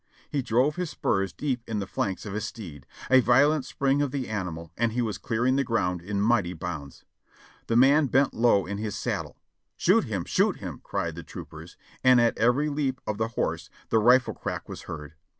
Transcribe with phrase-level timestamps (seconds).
[0.31, 2.87] He drove his spurs deep in the flanks of his steed.
[3.11, 7.05] A violent spring of the animal and he was clearing the ground in mighty bounds.
[7.67, 9.37] The man bent low in his saddle.
[9.77, 10.25] "Shoot him!
[10.25, 14.67] Shoot him!" cried the troopers, and at every leap of the horse the rifle crack
[14.67, 15.13] was heard.